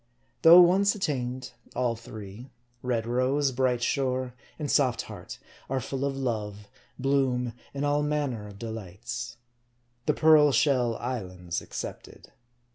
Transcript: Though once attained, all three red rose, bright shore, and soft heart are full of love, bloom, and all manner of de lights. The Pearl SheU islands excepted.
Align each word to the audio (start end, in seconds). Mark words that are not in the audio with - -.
Though 0.41 0.61
once 0.61 0.95
attained, 0.95 1.51
all 1.75 1.95
three 1.95 2.49
red 2.81 3.05
rose, 3.05 3.51
bright 3.51 3.83
shore, 3.83 4.33
and 4.57 4.71
soft 4.71 5.03
heart 5.03 5.37
are 5.69 5.79
full 5.79 6.03
of 6.05 6.17
love, 6.17 6.67
bloom, 6.97 7.53
and 7.71 7.85
all 7.85 8.01
manner 8.01 8.47
of 8.47 8.57
de 8.57 8.71
lights. 8.71 9.37
The 10.07 10.15
Pearl 10.15 10.51
SheU 10.53 10.93
islands 10.99 11.61
excepted. 11.61 12.31